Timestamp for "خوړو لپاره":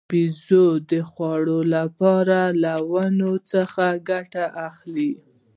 1.09-2.39